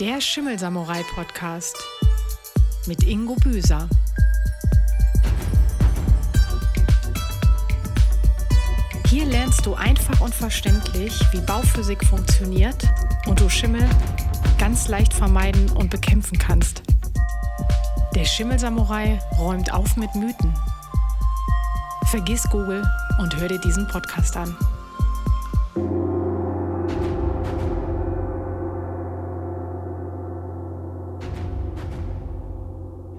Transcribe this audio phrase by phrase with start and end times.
[0.00, 1.76] Der Schimmelsamurai-Podcast
[2.86, 3.86] mit Ingo Büser.
[9.08, 12.82] Hier lernst du einfach und verständlich, wie Bauphysik funktioniert
[13.26, 13.86] und du Schimmel
[14.58, 16.82] ganz leicht vermeiden und bekämpfen kannst.
[18.14, 20.54] Der Schimmelsamurai räumt auf mit Mythen.
[22.06, 22.82] Vergiss Google
[23.18, 24.56] und hör dir diesen Podcast an.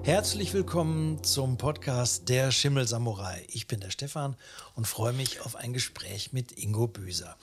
[0.04, 3.44] Herzlich willkommen zum Podcast Der Schimmelsamurai.
[3.46, 4.34] Ich bin der Stefan
[4.74, 7.36] und freue mich auf ein Gespräch mit Ingo Büser.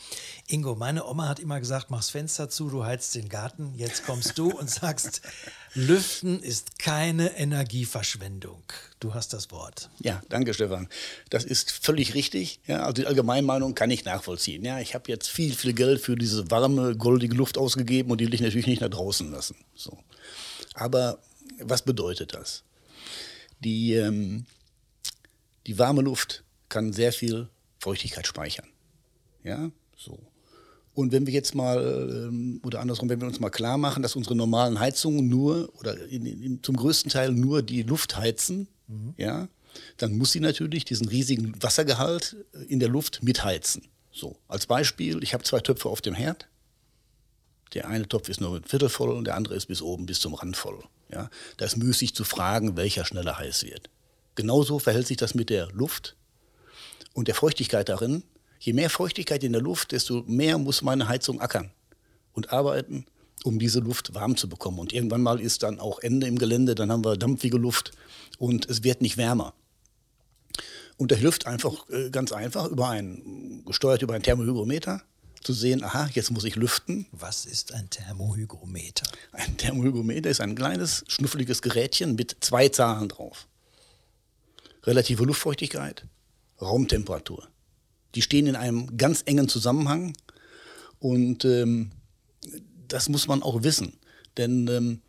[0.46, 3.74] Ingo, meine Oma hat immer gesagt, mach's Fenster zu, du heizt den Garten.
[3.78, 5.22] Jetzt kommst du und sagst,
[5.74, 8.62] Lüften ist keine Energieverschwendung.
[9.00, 9.90] Du hast das Wort.
[10.02, 10.90] Ja, danke Stefan.
[11.30, 12.60] Das ist völlig richtig.
[12.68, 14.66] Ja, also die Allgemeinmeinung kann ich nachvollziehen.
[14.66, 18.28] Ja, ich habe jetzt viel, viel Geld für diese warme, goldige Luft ausgegeben und die
[18.28, 19.56] will ich natürlich nicht nach draußen lassen.
[19.76, 19.98] So.
[20.74, 21.20] Aber
[21.60, 22.64] was bedeutet das?
[23.60, 24.46] Die, ähm,
[25.68, 28.68] die warme Luft kann sehr viel Feuchtigkeit speichern.
[29.44, 30.20] Ja, so.
[30.94, 34.16] Und wenn wir jetzt mal, ähm, oder andersrum, wenn wir uns mal klar machen, dass
[34.16, 39.14] unsere normalen Heizungen nur oder in, in, zum größten Teil nur die Luft heizen, mhm.
[39.18, 39.48] ja,
[39.98, 42.36] dann muss sie natürlich diesen riesigen Wassergehalt
[42.68, 43.88] in der Luft mitheizen.
[44.12, 46.48] So, als Beispiel, ich habe zwei Töpfe auf dem Herd.
[47.74, 50.20] Der eine Topf ist nur ein Viertel voll und der andere ist bis oben, bis
[50.20, 50.84] zum Rand voll.
[51.12, 53.90] Ja, da ist müßig zu fragen, welcher schneller heiß wird.
[54.36, 56.16] Genauso verhält sich das mit der Luft
[57.14, 58.24] und der Feuchtigkeit darin.
[58.60, 61.72] Je mehr Feuchtigkeit in der Luft, desto mehr muss meine Heizung ackern
[62.34, 63.06] und arbeiten,
[63.44, 64.80] um diese Luft warm zu bekommen.
[64.80, 67.92] Und irgendwann mal ist dann auch Ende im Gelände, dann haben wir dampfige Luft
[68.38, 69.54] und es wird nicht wärmer.
[70.98, 75.02] Und da hilft einfach äh, ganz einfach über ein, gesteuert über ein Thermohygrometer,
[75.44, 77.06] zu sehen, aha, jetzt muss ich lüften.
[77.12, 79.08] Was ist ein Thermohygrometer?
[79.32, 83.48] Ein Thermohygrometer ist ein kleines, schnuffeliges Gerätchen mit zwei Zahlen drauf.
[84.84, 86.06] Relative Luftfeuchtigkeit,
[86.62, 87.48] Raumtemperatur.
[88.16, 90.14] Die stehen in einem ganz engen Zusammenhang
[91.00, 91.92] und ähm,
[92.88, 93.98] das muss man auch wissen.
[94.38, 95.02] Denn ähm,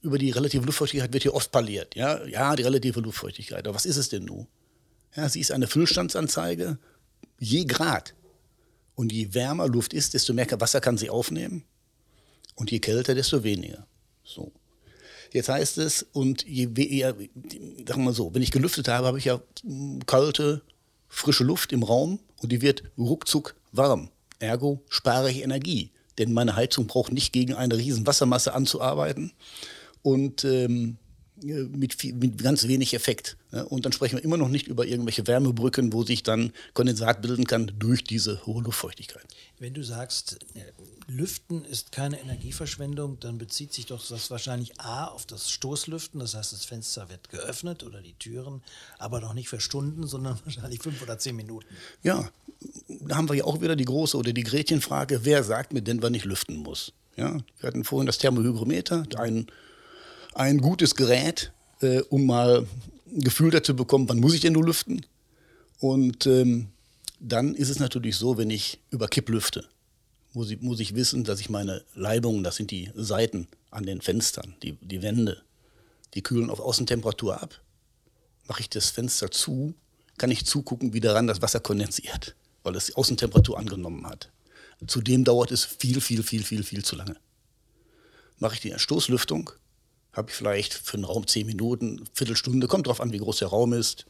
[0.00, 1.94] über die relative Luftfeuchtigkeit wird hier oft parliert.
[1.94, 3.66] Ja, ja die relative Luftfeuchtigkeit.
[3.66, 4.46] Aber was ist es denn nun?
[5.14, 6.78] Ja, sie ist eine Füllstandsanzeige
[7.38, 8.14] je Grad.
[8.98, 11.62] Und je wärmer Luft ist, desto mehr Wasser kann sie aufnehmen.
[12.56, 13.86] Und je kälter, desto weniger.
[14.24, 14.50] So.
[15.32, 19.18] Jetzt heißt es, und je, eher, sagen wir mal so, wenn ich gelüftet habe, habe
[19.18, 20.62] ich ja hm, kalte,
[21.06, 24.10] frische Luft im Raum und die wird ruckzuck warm.
[24.40, 25.92] Ergo spare ich Energie.
[26.18, 29.30] Denn meine Heizung braucht nicht gegen eine riesen Wassermasse anzuarbeiten.
[30.02, 30.96] Und ähm,
[31.42, 33.36] mit, viel, mit ganz wenig Effekt.
[33.68, 37.46] Und dann sprechen wir immer noch nicht über irgendwelche Wärmebrücken, wo sich dann Kondensat bilden
[37.46, 39.24] kann durch diese hohe Luftfeuchtigkeit.
[39.58, 40.60] Wenn du sagst, äh,
[41.10, 46.34] Lüften ist keine Energieverschwendung, dann bezieht sich doch das wahrscheinlich A auf das Stoßlüften, das
[46.34, 48.62] heißt, das Fenster wird geöffnet oder die Türen,
[48.98, 51.66] aber doch nicht für Stunden, sondern wahrscheinlich fünf oder zehn Minuten.
[52.02, 52.30] Ja,
[52.88, 56.02] da haben wir ja auch wieder die große oder die Gretchenfrage, wer sagt mir denn,
[56.02, 56.92] wann ich lüften muss?
[57.16, 59.46] Ja, wir hatten vorhin das Thermohygrometer, ein
[60.38, 62.66] ein gutes Gerät, äh, um mal
[63.06, 65.04] ein Gefühl dazu bekommen, wann muss ich denn nur lüften.
[65.80, 66.68] Und ähm,
[67.20, 69.64] dann ist es natürlich so, wenn ich über Kipp lüfte,
[70.32, 74.00] muss ich, muss ich wissen, dass ich meine Leibungen, das sind die Seiten an den
[74.00, 75.42] Fenstern, die, die Wände,
[76.14, 77.60] die kühlen auf Außentemperatur ab.
[78.46, 79.74] Mache ich das Fenster zu,
[80.18, 84.30] kann ich zugucken, wie daran das Wasser kondensiert, weil es die Außentemperatur angenommen hat.
[84.86, 87.16] Zudem dauert es viel, viel, viel, viel, viel zu lange.
[88.38, 89.50] Mache ich die Stoßlüftung,
[90.18, 93.48] habe ich vielleicht für einen Raum zehn Minuten, Viertelstunde, kommt drauf an, wie groß der
[93.48, 94.06] Raum ist.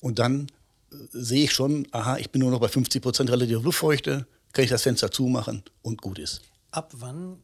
[0.00, 0.48] Und dann
[0.92, 4.64] äh, sehe ich schon, aha, ich bin nur noch bei 50 Prozent relative Luftfeuchte, kann
[4.64, 6.42] ich das Fenster zumachen und gut ist.
[6.72, 7.38] Ab wann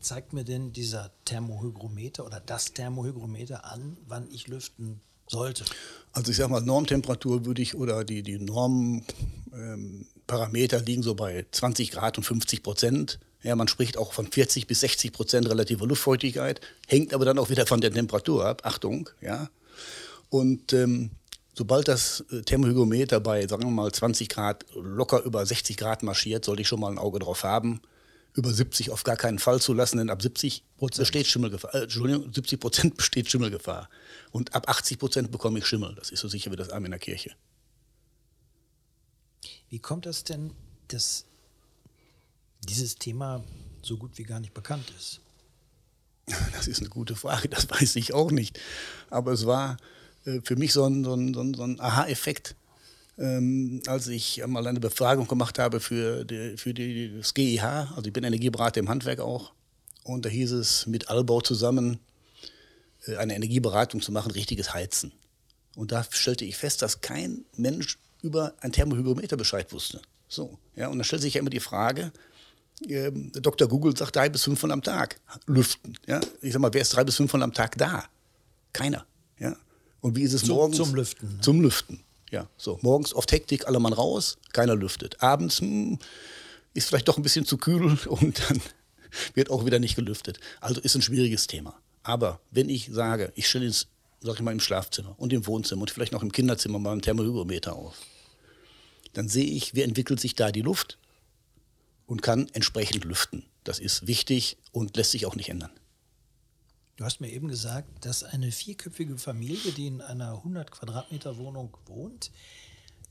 [0.00, 5.64] zeigt mir denn dieser Thermohygrometer oder das Thermohygrometer an, wann ich lüften sollte?
[6.12, 10.06] Also ich sage mal, Normtemperatur würde ich oder die, die Normparameter ähm,
[10.84, 13.18] liegen so bei 20 Grad und 50 Prozent.
[13.42, 17.50] Ja, man spricht auch von 40 bis 60 Prozent relativer Luftfeuchtigkeit, hängt aber dann auch
[17.50, 18.62] wieder von der Temperatur ab.
[18.64, 19.48] Achtung, ja.
[20.28, 21.10] Und ähm,
[21.54, 26.44] sobald das äh, Thermohygrometer bei, sagen wir mal, 20 Grad locker über 60 Grad marschiert,
[26.44, 27.80] sollte ich schon mal ein Auge drauf haben.
[28.34, 30.62] Über 70 auf gar keinen Fall zu lassen, denn ab 70
[30.96, 31.74] besteht Schimmelgefahr.
[31.74, 33.88] Äh, Entschuldigung, 70 Prozent besteht Schimmelgefahr.
[34.30, 35.94] Und ab 80 Prozent bekomme ich Schimmel.
[35.96, 37.30] Das ist so sicher wie das Arm in der Kirche.
[39.70, 40.52] Wie kommt das denn,
[40.88, 41.24] dass
[42.68, 43.44] dieses Thema
[43.82, 45.20] so gut wie gar nicht bekannt ist?
[46.52, 48.58] Das ist eine gute Frage, das weiß ich auch nicht.
[49.10, 49.76] Aber es war
[50.24, 52.54] äh, für mich so ein, so ein, so ein Aha-Effekt,
[53.16, 57.62] ähm, als ich mal eine Befragung gemacht habe für, die, für die, das GIH.
[57.62, 59.52] Also ich bin Energieberater im Handwerk auch.
[60.04, 61.98] Und da hieß es mit Allbau zusammen,
[63.06, 65.12] äh, eine Energieberatung zu machen, richtiges Heizen.
[65.76, 70.00] Und da stellte ich fest, dass kein Mensch über ein Thermohygrometer Bescheid wusste.
[70.28, 72.12] So, ja, und dann stellt sich ja immer die Frage,
[72.86, 73.68] äh, Dr.
[73.68, 75.94] Google sagt drei bis fünf von am Tag lüften.
[76.06, 78.04] Ja, ich sag mal, wer ist drei bis fünf von am Tag da?
[78.72, 79.06] Keiner.
[79.38, 79.56] Ja,
[80.00, 80.76] und wie ist es Zum- morgens?
[80.76, 81.40] zum Lüften, ne?
[81.40, 82.04] Zum Lüften.
[82.30, 85.22] Ja, so morgens oft Hektik, alle Mann raus, keiner lüftet.
[85.22, 85.98] Abends hm,
[86.74, 88.60] ist vielleicht doch ein bisschen zu kühl und dann
[89.34, 90.38] wird auch wieder nicht gelüftet.
[90.60, 91.80] Also ist ein schwieriges Thema.
[92.02, 93.86] Aber wenn ich sage, ich stelle ins,
[94.20, 97.02] sag ich mal, im Schlafzimmer und im Wohnzimmer und vielleicht noch im Kinderzimmer mal einen
[97.02, 97.96] Thermohygrometer auf,
[99.12, 100.98] dann sehe ich, wie entwickelt sich da die Luft
[102.06, 103.44] und kann entsprechend lüften.
[103.64, 105.70] Das ist wichtig und lässt sich auch nicht ändern.
[106.96, 111.76] Du hast mir eben gesagt, dass eine vierköpfige Familie, die in einer 100 Quadratmeter Wohnung
[111.86, 112.32] wohnt,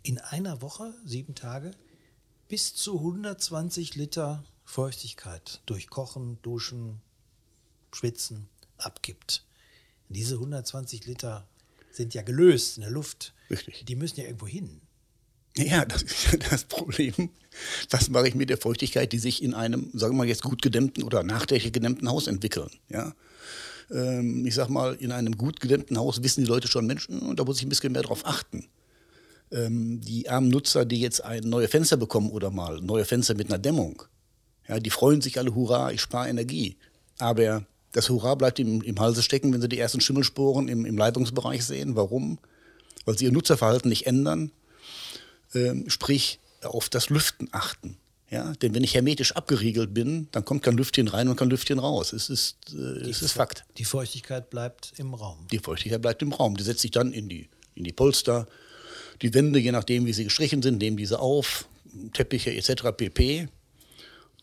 [0.03, 1.71] in einer Woche, sieben Tage,
[2.49, 7.01] bis zu 120 Liter Feuchtigkeit durch Kochen, Duschen,
[7.93, 9.46] Schwitzen abgibt.
[10.09, 11.47] Diese 120 Liter
[11.91, 13.33] sind ja gelöst in der Luft.
[13.49, 13.85] Richtig.
[13.85, 14.81] Die müssen ja irgendwo hin.
[15.57, 17.29] Ja, das ist ja das Problem.
[17.89, 20.61] Was mache ich mit der Feuchtigkeit, die sich in einem, sagen wir mal jetzt gut
[20.61, 22.69] gedämmten oder nachträglich gedämmten Haus entwickeln?
[22.89, 23.13] Ja?
[23.89, 27.39] Ähm, ich sag mal, in einem gut gedämmten Haus wissen die Leute schon Menschen und
[27.39, 28.67] da muss ich ein bisschen mehr drauf achten.
[29.51, 33.47] Ähm, die armen Nutzer, die jetzt ein neue Fenster bekommen oder mal neue Fenster mit
[33.47, 34.03] einer Dämmung,
[34.67, 36.77] ja, die freuen sich alle, hurra, ich spare Energie.
[37.17, 37.65] Aber
[37.97, 41.65] das Hurra bleibt im, im Halse stecken, wenn sie die ersten Schimmelsporen im, im Leitungsbereich
[41.65, 41.95] sehen.
[41.95, 42.39] Warum?
[43.05, 44.51] Weil sie ihr Nutzerverhalten nicht ändern
[45.53, 47.97] ähm, sprich auf das Lüften achten.
[48.29, 48.53] Ja?
[48.61, 52.13] Denn wenn ich hermetisch abgeriegelt bin, dann kommt kein Lüftchen rein und kein Lüftchen raus.
[52.13, 53.65] Es ist, äh, es ist Fakt.
[53.77, 55.47] Die Feuchtigkeit bleibt im Raum.
[55.51, 56.57] Die Feuchtigkeit bleibt im Raum.
[56.57, 58.47] Die setzt sich dann in die, in die Polster,
[59.21, 61.67] die Wände, je nachdem, wie sie gestrichen sind, nehmen diese auf,
[62.13, 62.91] Teppiche etc.
[62.95, 63.47] pp.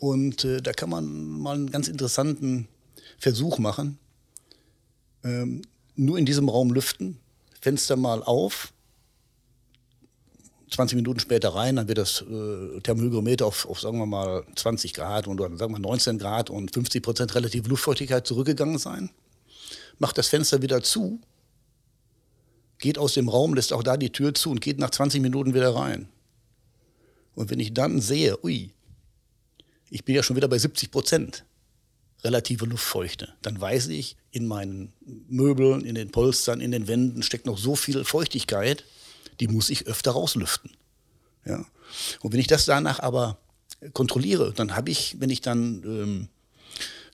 [0.01, 2.69] Und äh, da kann man mal einen ganz interessanten
[3.19, 3.99] Versuch machen.
[5.23, 5.63] Ähm,
[5.97, 7.19] nur in diesem Raum lüften,
[7.61, 8.73] Fenster mal auf,
[10.71, 14.93] 20 Minuten später rein, dann wird das äh, Thermohygrometer auf, auf, sagen wir mal, 20
[14.93, 19.11] Grad und sagen wir 19 Grad und 50 Prozent relative Luftfeuchtigkeit zurückgegangen sein.
[19.99, 21.21] Macht das Fenster wieder zu,
[22.79, 25.55] geht aus dem Raum, lässt auch da die Tür zu und geht nach 20 Minuten
[25.55, 26.09] wieder rein.
[27.35, 28.73] Und wenn ich dann sehe, ui,
[29.91, 31.45] ich bin ja schon wieder bei 70 Prozent
[32.25, 34.93] relative Luftfeuchte, dann weiß ich, in meinen
[35.29, 38.85] Möbeln, in den Polstern, in den Wänden steckt noch so viel Feuchtigkeit,
[39.41, 40.71] die muss ich öfter rauslüften.
[41.45, 41.65] Ja?
[42.21, 43.39] Und wenn ich das danach aber
[43.93, 46.29] kontrolliere, dann habe ich, wenn ich dann ähm,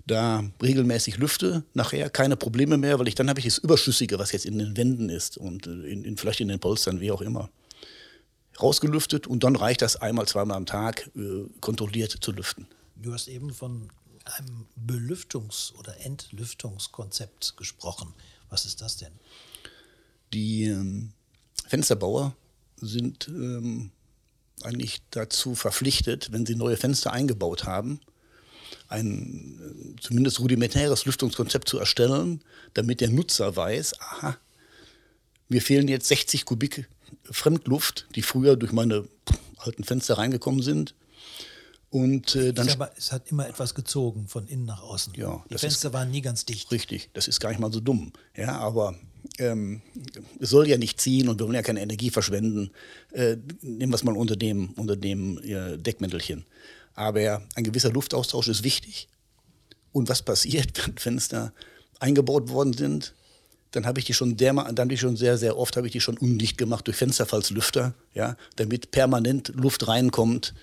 [0.07, 4.33] da regelmäßig lüfte, nachher keine Probleme mehr, weil ich dann habe ich das Überschüssige, was
[4.33, 7.21] jetzt in den Wänden ist und äh, in, in, vielleicht in den Polstern, wie auch
[7.21, 7.51] immer,
[8.61, 12.67] rausgelüftet und dann reicht das einmal, zweimal am Tag äh, kontrolliert zu lüften.
[12.97, 13.91] Du hast eben von
[14.25, 18.15] einem Belüftungs- oder Entlüftungskonzept gesprochen.
[18.49, 19.13] Was ist das denn?
[20.33, 21.13] Die ähm,
[21.67, 22.37] Fensterbauer
[22.77, 23.91] sind ähm,
[24.63, 28.01] eigentlich dazu verpflichtet, wenn sie neue Fenster eingebaut haben,
[28.89, 32.43] ein äh, zumindest rudimentäres Lüftungskonzept zu erstellen,
[32.75, 34.37] damit der Nutzer weiß, aha,
[35.49, 36.89] mir fehlen jetzt 60 Kubik
[37.25, 39.09] Fremdluft, die früher durch meine
[39.57, 40.95] alten Fenster reingekommen sind.
[41.91, 45.13] Und äh, dann aber, es hat immer etwas gezogen von innen nach außen.
[45.17, 46.71] Ja, Die Fenster ist- waren nie ganz dicht.
[46.71, 48.13] Richtig, das ist gar nicht mal so dumm.
[48.37, 48.95] Ja, aber
[49.39, 49.83] ähm,
[50.39, 52.71] es soll ja nicht ziehen und wir wollen ja keine Energie verschwenden.
[53.13, 56.45] Äh, nehmen wir es mal unter dem, unter dem äh, Deckmäntelchen.
[56.95, 59.09] Aber ein gewisser Luftaustausch ist wichtig.
[59.93, 61.53] Und was passiert, wenn Fenster
[61.99, 63.15] eingebaut worden sind?
[63.73, 66.01] Dann habe ich die schon derma dann ich schon sehr, sehr oft habe ich die
[66.01, 70.55] schon undicht gemacht durch Fensterfallslüfter, ja, damit permanent Luft reinkommt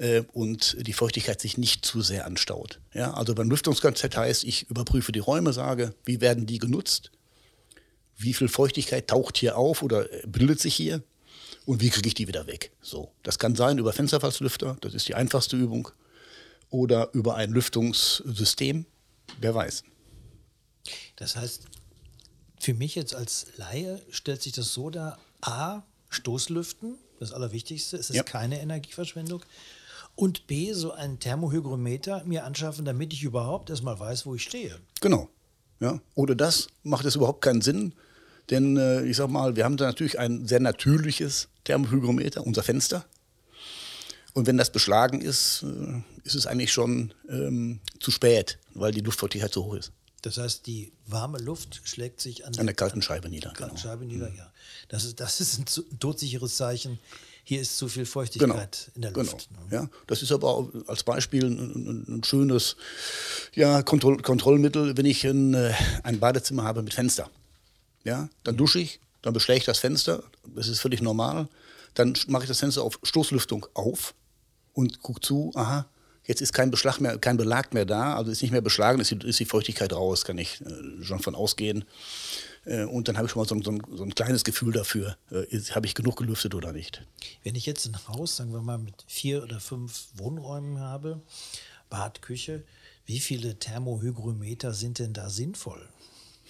[0.00, 2.80] äh, und die Feuchtigkeit sich nicht zu sehr anstaut.
[2.94, 7.10] Ja, also beim Lüftungskonzept heißt, ich überprüfe die Räume, sage, wie werden die genutzt,
[8.16, 11.02] wie viel Feuchtigkeit taucht hier auf oder äh, bildet sich hier
[11.66, 12.72] und wie kriege ich die wieder weg.
[12.80, 15.90] So, das kann sein über Fensterfallslüfter, das ist die einfachste Übung,
[16.70, 18.86] oder über ein Lüftungssystem,
[19.40, 19.82] wer weiß.
[21.16, 21.64] Das heißt,
[22.58, 28.08] für mich jetzt als Laie stellt sich das so dar, A, Stoßlüften, das Allerwichtigste, es
[28.10, 28.22] ist Ja.
[28.22, 29.42] keine Energieverschwendung.
[30.14, 34.78] Und B, so ein Thermohygrometer mir anschaffen, damit ich überhaupt erstmal weiß, wo ich stehe.
[35.00, 35.28] Genau.
[35.80, 36.00] Ja.
[36.14, 37.94] Ohne das macht es überhaupt keinen Sinn.
[38.50, 43.06] Denn äh, ich sag mal, wir haben da natürlich ein sehr natürliches Thermohygrometer, unser Fenster.
[44.34, 49.00] Und wenn das beschlagen ist, äh, ist es eigentlich schon ähm, zu spät, weil die
[49.00, 49.92] Luftfeuchtigkeit zu hoch ist.
[50.22, 53.52] Das heißt, die warme Luft schlägt sich an, An der kalten Scheibe nieder.
[53.52, 53.80] kalten Genau.
[53.80, 54.28] Scheibe nieder.
[54.36, 54.52] Ja.
[54.88, 56.98] Das ist, das ist ein todsicheres Zeichen.
[57.50, 59.48] Hier ist zu viel Feuchtigkeit genau, in der Luft.
[59.48, 59.82] Genau.
[59.82, 62.76] Ja, das ist aber auch als Beispiel ein, ein, ein schönes
[63.56, 65.72] ja, Kontroll Kontrollmittel, wenn ich ein, äh,
[66.04, 67.28] ein Badezimmer habe mit Fenster.
[68.04, 70.22] Ja, dann dusche ich, dann beschläge ich das Fenster,
[70.54, 71.48] das ist völlig normal.
[71.94, 74.14] Dann mache ich das Fenster auf Stoßlüftung auf
[74.72, 75.86] und gucke zu, aha,
[76.22, 79.10] jetzt ist kein, Beschlag mehr, kein Belag mehr da, also ist nicht mehr beschlagen, ist
[79.10, 81.84] die, ist die Feuchtigkeit raus, kann ich äh, schon von ausgehen.
[82.64, 85.16] Äh, und dann habe ich schon mal so, so, ein, so, ein, kleines Gefühl dafür,
[85.30, 87.06] äh, habe ich genug gelüftet oder nicht.
[87.42, 91.20] Wenn ich jetzt ein Haus, sagen wir mal, mit vier oder fünf Wohnräumen habe,
[91.88, 92.64] Bad, Küche,
[93.06, 95.88] wie viele Thermohygrometer sind denn da sinnvoll?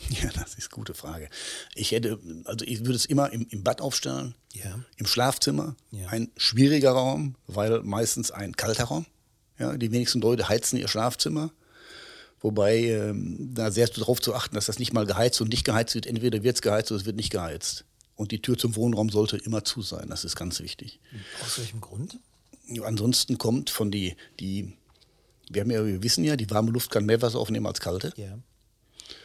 [0.08, 1.28] Ja, das ist eine gute Frage.
[1.74, 4.80] Ich hätte, also ich würde es immer im, im Bad aufstellen, ja.
[4.96, 6.08] im Schlafzimmer, ja.
[6.08, 9.04] ein schwieriger Raum, weil meistens ein kalter Raum.
[9.58, 11.50] Ja, die wenigsten Leute heizen ihr Schlafzimmer.
[12.40, 15.94] Wobei ähm, da sehr darauf zu achten, dass das nicht mal geheizt und nicht geheizt
[15.94, 16.06] wird.
[16.06, 17.84] Entweder wird es geheizt oder es wird nicht geheizt.
[18.16, 20.08] Und die Tür zum Wohnraum sollte immer zu sein.
[20.08, 21.00] Das ist ganz wichtig.
[21.44, 22.18] Aus welchem Grund?
[22.82, 24.72] Ansonsten kommt von die, die
[25.50, 28.12] wir, haben ja, wir wissen ja, die warme Luft kann mehr Wasser aufnehmen als kalte.
[28.16, 28.38] Ja.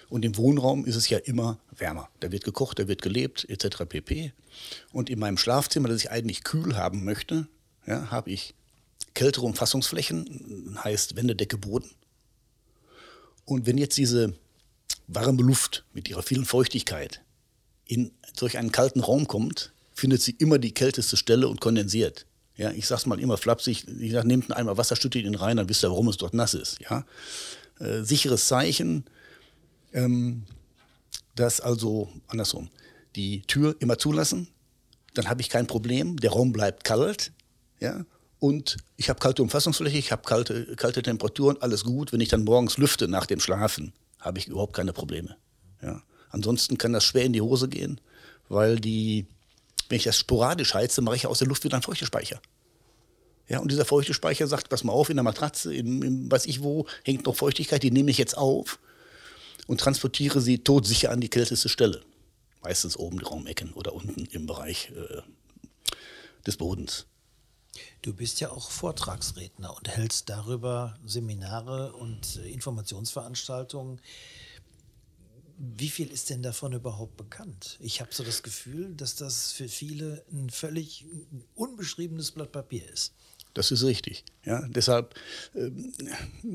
[0.09, 2.09] Und im Wohnraum ist es ja immer wärmer.
[2.19, 3.85] Da wird gekocht, da wird gelebt, etc.
[3.87, 4.33] pp.
[4.91, 7.47] Und in meinem Schlafzimmer, das ich eigentlich kühl haben möchte,
[7.85, 8.55] ja, habe ich
[9.13, 11.91] kältere Umfassungsflächen, heißt Wände, Decke, Boden.
[13.45, 14.33] Und wenn jetzt diese
[15.07, 17.21] warme Luft mit ihrer vielen Feuchtigkeit
[17.85, 22.25] in solch einen kalten Raum kommt, findet sie immer die kälteste Stelle und kondensiert.
[22.57, 25.57] Ja, ich sag's mal immer flapsig, ich sag, nehmt einen Eimer Wasser, stüttet ihn rein,
[25.57, 26.79] dann wisst ihr, warum es dort nass ist.
[26.81, 27.05] Ja?
[27.79, 29.05] Äh, sicheres Zeichen,
[29.93, 30.43] ähm,
[31.35, 32.69] dass also, andersrum,
[33.15, 34.47] die Tür immer zulassen,
[35.13, 37.31] dann habe ich kein Problem, der Raum bleibt kalt,
[37.79, 38.05] ja,
[38.45, 42.13] und ich habe kalte Umfassungsfläche, ich habe kalte, kalte Temperaturen, alles gut.
[42.13, 45.35] Wenn ich dann morgens lüfte nach dem Schlafen, habe ich überhaupt keine Probleme.
[45.81, 46.03] Ja.
[46.29, 47.99] Ansonsten kann das schwer in die Hose gehen,
[48.47, 49.25] weil die,
[49.89, 52.39] wenn ich das sporadisch heize, mache ich aus der Luft wieder einen Feuchtespeicher.
[53.47, 56.61] Ja, und dieser Feuchtespeicher sagt, pass mal auf, in der Matratze, in, in weiß ich
[56.61, 58.77] wo, hängt noch Feuchtigkeit, die nehme ich jetzt auf
[59.65, 62.01] und transportiere sie todsicher an die kälteste Stelle.
[62.61, 65.21] Meistens oben die Raumecken oder unten im Bereich äh,
[66.45, 67.07] des Bodens.
[68.05, 73.99] Du bist ja auch Vortragsredner und hältst darüber Seminare und äh, Informationsveranstaltungen.
[75.57, 77.79] Wie viel ist denn davon überhaupt bekannt?
[77.79, 81.07] Ich habe so das Gefühl, dass das für viele ein völlig
[81.55, 83.15] unbeschriebenes Blatt Papier ist.
[83.55, 84.23] Das ist richtig.
[84.43, 85.15] Ja, deshalb
[85.55, 85.71] äh,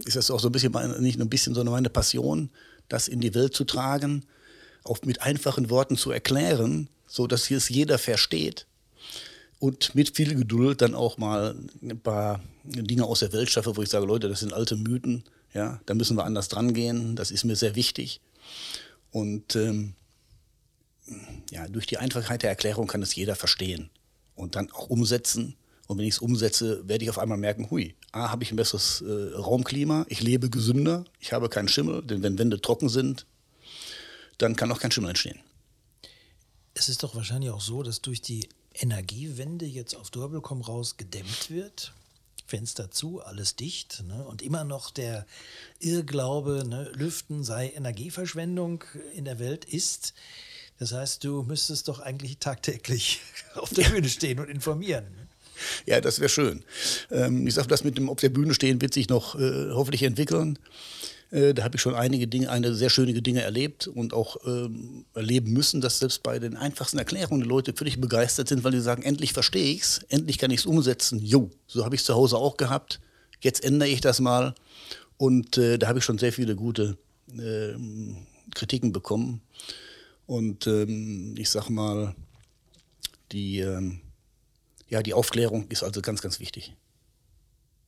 [0.04, 2.52] ist das auch so ein bisschen meine, nicht nur ein bisschen, sondern meine Passion,
[2.88, 4.24] das in die Welt zu tragen,
[4.84, 8.68] auch mit einfachen Worten zu erklären, so dass es jeder versteht
[9.60, 13.82] und mit viel Geduld dann auch mal ein paar Dinge aus der Welt schaffe, wo
[13.82, 17.30] ich sage, Leute, das sind alte Mythen, ja, da müssen wir anders dran gehen, das
[17.30, 18.20] ist mir sehr wichtig.
[19.12, 19.94] Und ähm,
[21.50, 23.90] ja, durch die Einfachheit der Erklärung kann es jeder verstehen
[24.34, 25.56] und dann auch umsetzen.
[25.86, 28.56] Und wenn ich es umsetze, werde ich auf einmal merken, hui, A, habe ich ein
[28.56, 33.26] besseres äh, Raumklima, ich lebe gesünder, ich habe keinen Schimmel, denn wenn Wände trocken sind,
[34.38, 35.38] dann kann auch kein Schimmel entstehen.
[36.72, 41.50] Es ist doch wahrscheinlich auch so, dass durch die Energiewende jetzt auf Dorbelkomm raus gedämmt
[41.50, 41.92] wird.
[42.46, 44.02] Fenster zu, alles dicht.
[44.06, 44.24] Ne?
[44.26, 45.26] Und immer noch der
[45.78, 46.90] Irrglaube, ne?
[46.94, 48.84] Lüften sei Energieverschwendung
[49.14, 50.14] in der Welt ist.
[50.78, 53.20] Das heißt, du müsstest doch eigentlich tagtäglich
[53.54, 55.06] auf der Bühne stehen und informieren.
[55.86, 56.64] Ja, das wäre schön.
[57.10, 60.02] Ähm, ich sage, das mit dem auf der Bühne stehen wird sich noch äh, hoffentlich
[60.02, 60.58] entwickeln.
[61.30, 65.04] Äh, da habe ich schon einige Dinge, eine sehr schöne Dinge erlebt und auch ähm,
[65.14, 68.80] erleben müssen, dass selbst bei den einfachsten Erklärungen die Leute völlig begeistert sind, weil die
[68.80, 71.24] sagen, endlich verstehe ich es, endlich kann ich es umsetzen.
[71.24, 73.00] Jo, so habe ich zu Hause auch gehabt.
[73.40, 74.54] Jetzt ändere ich das mal.
[75.16, 76.96] Und äh, da habe ich schon sehr viele gute
[77.38, 77.74] äh,
[78.54, 79.40] Kritiken bekommen.
[80.26, 82.14] Und ähm, ich sage mal,
[83.32, 84.00] die, ähm,
[84.88, 86.74] ja, die Aufklärung ist also ganz, ganz wichtig.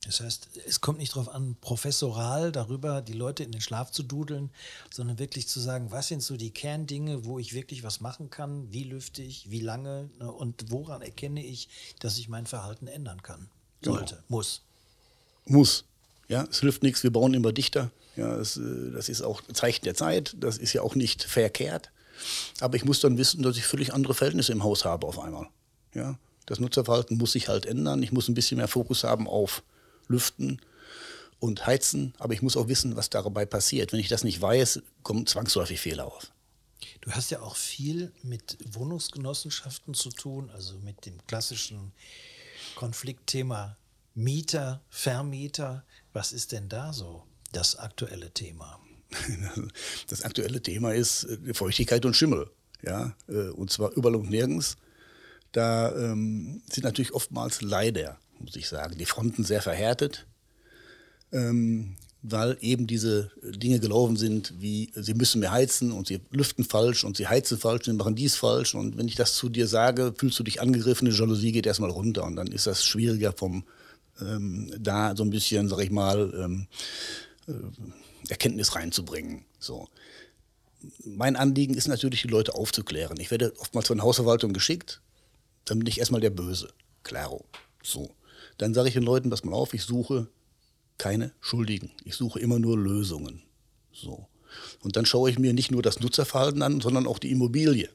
[0.05, 4.03] Das heißt, es kommt nicht darauf an, professoral darüber die Leute in den Schlaf zu
[4.03, 4.49] dudeln,
[4.91, 8.71] sondern wirklich zu sagen, was sind so die Kerndinge, wo ich wirklich was machen kann,
[8.71, 11.69] wie lüfte ich, wie lange ne, und woran erkenne ich,
[11.99, 13.49] dass ich mein Verhalten ändern kann.
[13.81, 13.97] Genau.
[13.97, 14.25] Sollte, genau.
[14.27, 14.61] muss.
[15.45, 15.85] Muss.
[16.27, 17.91] Ja, es hilft nichts, wir bauen immer dichter.
[18.15, 21.91] Ja, es, äh, das ist auch Zeichen der Zeit, das ist ja auch nicht verkehrt.
[22.59, 25.47] Aber ich muss dann wissen, dass ich völlig andere Verhältnisse im Haus habe auf einmal.
[25.93, 28.03] Ja, das Nutzerverhalten muss sich halt ändern.
[28.03, 29.63] Ich muss ein bisschen mehr Fokus haben auf
[30.07, 30.61] lüften
[31.39, 33.91] und heizen, aber ich muss auch wissen, was dabei passiert.
[33.91, 36.31] Wenn ich das nicht weiß, kommen zwangsläufig Fehler auf.
[37.01, 41.91] Du hast ja auch viel mit Wohnungsgenossenschaften zu tun, also mit dem klassischen
[42.75, 43.77] Konfliktthema
[44.15, 45.83] Mieter, Vermieter.
[46.13, 48.79] Was ist denn da so das aktuelle Thema?
[50.07, 52.49] Das aktuelle Thema ist äh, Feuchtigkeit und Schimmel.
[52.81, 54.77] Ja, äh, und zwar überall und nirgends.
[55.51, 60.25] Da ähm, sind natürlich oftmals leider, muss ich sagen, die Fronten sehr verhärtet.
[61.31, 61.95] Ähm,
[62.25, 67.03] weil eben diese Dinge gelaufen sind, wie sie müssen mehr heizen und sie lüften falsch
[67.03, 68.75] und sie heizen falsch und machen dies falsch.
[68.75, 71.89] Und wenn ich das zu dir sage, fühlst du dich angegriffen, die Jalousie geht erstmal
[71.89, 73.65] runter und dann ist das schwieriger vom
[74.21, 76.67] ähm, da so ein bisschen, sag ich mal, ähm,
[77.47, 79.43] äh, Erkenntnis reinzubringen.
[79.59, 79.89] So.
[81.03, 83.19] Mein Anliegen ist natürlich, die Leute aufzuklären.
[83.19, 85.01] Ich werde oftmals von Hausverwaltung geschickt,
[85.65, 86.69] dann bin ich erstmal der Böse.
[87.03, 87.45] Claro.
[87.81, 88.11] So.
[88.57, 90.27] Dann sage ich den Leuten, pass mal auf, ich suche
[90.97, 91.91] keine Schuldigen.
[92.05, 93.41] Ich suche immer nur Lösungen.
[93.91, 94.27] So.
[94.81, 97.89] Und dann schaue ich mir nicht nur das Nutzerverhalten an, sondern auch die Immobilie.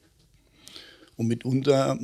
[1.15, 1.99] Und mitunter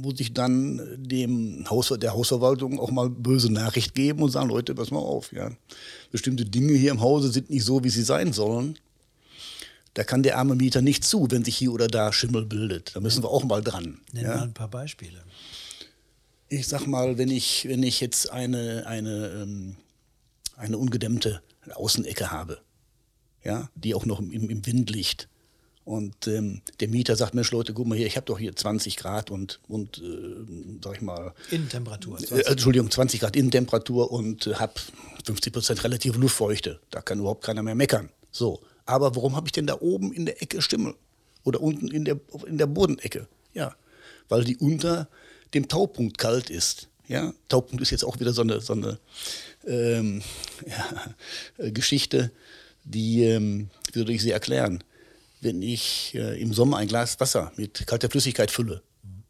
[0.00, 4.76] muss ich dann dem Haus, der Hausverwaltung auch mal böse Nachricht geben und sagen, Leute,
[4.76, 5.50] pass mal auf, ja.
[6.12, 8.78] Bestimmte Dinge hier im Hause sind nicht so, wie sie sein sollen.
[9.94, 12.94] Da kann der arme Mieter nicht zu, wenn sich hier oder da Schimmel bildet.
[12.94, 13.98] Da müssen wir auch mal dran.
[14.12, 14.36] Nenn ja?
[14.36, 15.20] mal ein paar Beispiele.
[16.50, 19.76] Ich sag mal, wenn ich, wenn ich jetzt eine, eine ähm,
[20.60, 21.42] eine ungedämmte
[21.74, 22.58] Außenecke habe,
[23.42, 25.28] ja, die auch noch im, im Wind liegt.
[25.84, 28.96] Und ähm, der Mieter sagt, Mensch Leute, guck mal hier, ich habe doch hier 20
[28.96, 31.34] Grad und, und äh, sag ich mal...
[31.50, 32.20] Innentemperatur.
[32.30, 34.74] Äh, Entschuldigung, 20 Grad Innentemperatur und äh, habe
[35.24, 36.78] 50 Prozent relative Luftfeuchte.
[36.90, 38.10] Da kann überhaupt keiner mehr meckern.
[38.30, 40.94] So, aber warum habe ich denn da oben in der Ecke Stimmel?
[41.44, 43.26] Oder unten in der, in der Bodenecke?
[43.54, 43.74] Ja,
[44.28, 45.08] weil die unter
[45.54, 46.88] dem Taupunkt kalt ist.
[47.08, 48.98] Ja, Taupunkt ist jetzt auch wieder so eine, so eine
[49.66, 50.22] ähm,
[50.66, 51.14] ja,
[51.64, 52.30] äh, Geschichte,
[52.84, 54.84] die, ähm, wie soll ich sie erklären?
[55.40, 58.82] Wenn ich äh, im Sommer ein Glas Wasser mit kalter Flüssigkeit fülle,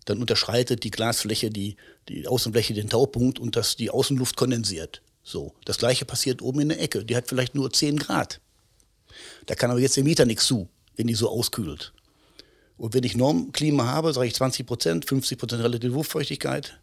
[0.05, 1.77] dann unterschreitet die Glasfläche die,
[2.09, 5.03] die Außenfläche den Taupunkt und das, die Außenluft kondensiert.
[5.23, 5.55] So.
[5.65, 7.05] Das gleiche passiert oben in der Ecke.
[7.05, 8.41] Die hat vielleicht nur 10 Grad.
[9.47, 11.93] Da kann aber jetzt der Mieter nichts zu, wenn die so auskühlt.
[12.81, 16.81] Und wenn ich Normklima habe, sage ich 20 Prozent, 50 Prozent relative Luftfeuchtigkeit,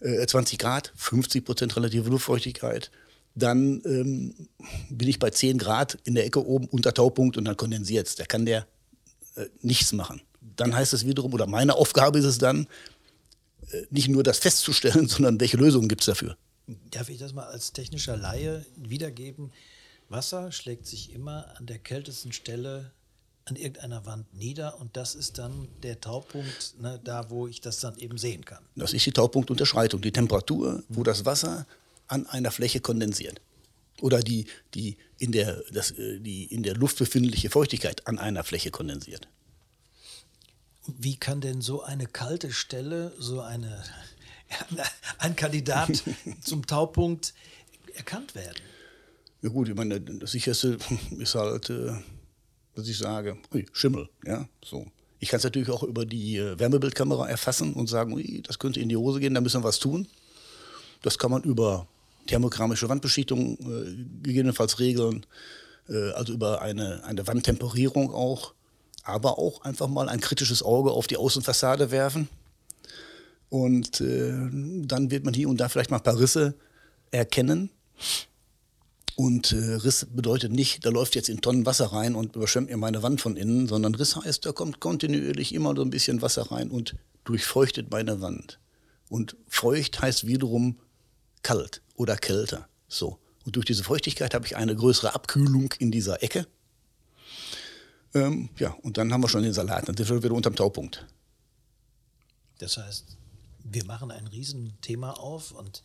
[0.00, 2.90] 20 äh, Grad, 50 Prozent relative Luftfeuchtigkeit,
[3.36, 4.48] dann ähm,
[4.90, 8.16] bin ich bei 10 Grad in der Ecke oben unter Taupunkt und dann kondensiert es.
[8.16, 8.66] Da kann der
[9.36, 10.22] äh, nichts machen.
[10.56, 12.66] Dann heißt es wiederum, oder meine Aufgabe ist es dann,
[13.70, 16.36] äh, nicht nur das festzustellen, sondern welche Lösungen gibt es dafür.
[16.90, 19.52] Darf ich das mal als technischer Laie wiedergeben?
[20.08, 22.90] Wasser schlägt sich immer an der kältesten Stelle
[23.44, 27.80] an irgendeiner Wand nieder und das ist dann der Taupunkt, ne, da wo ich das
[27.80, 28.64] dann eben sehen kann.
[28.76, 31.66] Das ist die Taupunktunterschreitung, die Temperatur, wo das Wasser
[32.06, 33.40] an einer Fläche kondensiert.
[34.00, 38.44] Oder die, die, in der, das, äh, die in der Luft befindliche Feuchtigkeit an einer
[38.44, 39.28] Fläche kondensiert.
[40.86, 43.82] Wie kann denn so eine kalte Stelle, so eine,
[45.18, 46.02] ein Kandidat
[46.40, 47.34] zum Taupunkt
[47.94, 48.62] erkannt werden?
[49.42, 50.78] Ja gut, ich meine, das sicherste
[51.18, 51.94] ist halt äh,
[52.74, 54.86] dass ich sage, ui, Schimmel, ja, so.
[55.20, 58.80] Ich kann es natürlich auch über die äh, Wärmebildkamera erfassen und sagen, ui, das könnte
[58.80, 60.08] in die Hose gehen, da müssen wir was tun.
[61.02, 61.86] Das kann man über
[62.26, 65.26] thermokramische Wandbeschichtung äh, gegebenenfalls regeln,
[65.88, 68.54] äh, also über eine, eine Wandtemperierung auch,
[69.04, 72.28] aber auch einfach mal ein kritisches Auge auf die Außenfassade werfen.
[73.48, 74.32] Und äh,
[74.86, 76.54] dann wird man hier und da vielleicht mal ein paar Risse
[77.10, 77.70] erkennen.
[79.16, 82.76] Und äh, Riss bedeutet nicht, da läuft jetzt in Tonnen Wasser rein und überschwemmt mir
[82.76, 86.50] meine Wand von innen, sondern Riss heißt, da kommt kontinuierlich immer so ein bisschen Wasser
[86.50, 88.58] rein und durchfeuchtet meine Wand.
[89.08, 90.78] Und feucht heißt wiederum
[91.42, 92.68] kalt oder kälter.
[92.88, 93.18] So.
[93.44, 96.46] Und durch diese Feuchtigkeit habe ich eine größere Abkühlung in dieser Ecke.
[98.14, 101.06] Ähm, ja, und dann haben wir schon den Salat, dann sind wir wieder unterm Taupunkt.
[102.58, 103.16] Das heißt,
[103.64, 105.82] wir machen ein Riesenthema auf und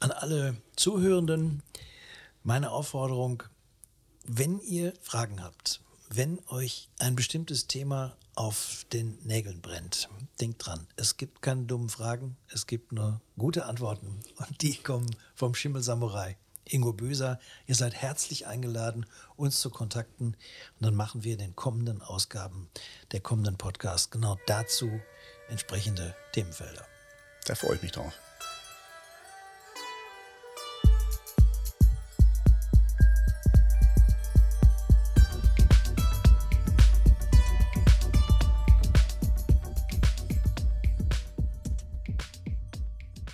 [0.00, 1.62] an alle Zuhörenden,
[2.48, 3.42] meine Aufforderung,
[4.24, 10.08] wenn ihr Fragen habt, wenn euch ein bestimmtes Thema auf den Nägeln brennt,
[10.40, 15.14] denkt dran, es gibt keine dummen Fragen, es gibt nur gute Antworten und die kommen
[15.34, 16.38] vom Schimmel Samurai.
[16.64, 19.04] Ingo Böser, ihr seid herzlich eingeladen,
[19.36, 20.36] uns zu kontakten und
[20.80, 22.70] dann machen wir in den kommenden Ausgaben
[23.12, 24.90] der kommenden Podcast genau dazu
[25.50, 26.86] entsprechende Themenfelder.
[27.44, 28.14] Da freue ich mich drauf.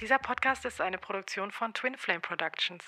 [0.04, 2.84] Dieser Podcast ist eine Produktion von Twin Flame Productions.